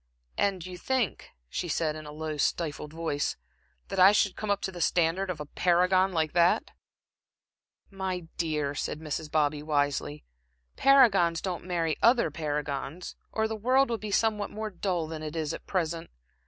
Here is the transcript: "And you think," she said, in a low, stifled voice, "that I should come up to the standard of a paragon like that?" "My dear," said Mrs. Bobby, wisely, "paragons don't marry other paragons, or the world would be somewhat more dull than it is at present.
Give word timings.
"And 0.35 0.65
you 0.65 0.79
think," 0.79 1.29
she 1.47 1.67
said, 1.67 1.95
in 1.95 2.07
a 2.07 2.11
low, 2.11 2.35
stifled 2.37 2.91
voice, 2.91 3.37
"that 3.89 3.99
I 3.99 4.11
should 4.13 4.35
come 4.35 4.49
up 4.49 4.59
to 4.61 4.71
the 4.71 4.81
standard 4.81 5.29
of 5.29 5.39
a 5.39 5.45
paragon 5.45 6.11
like 6.11 6.33
that?" 6.33 6.71
"My 7.91 8.21
dear," 8.35 8.73
said 8.73 8.99
Mrs. 8.99 9.29
Bobby, 9.29 9.61
wisely, 9.61 10.23
"paragons 10.75 11.39
don't 11.39 11.65
marry 11.65 11.97
other 12.01 12.31
paragons, 12.31 13.15
or 13.31 13.47
the 13.47 13.55
world 13.55 13.91
would 13.91 14.01
be 14.01 14.09
somewhat 14.09 14.49
more 14.49 14.71
dull 14.71 15.05
than 15.05 15.21
it 15.21 15.35
is 15.35 15.53
at 15.53 15.67
present. 15.67 16.09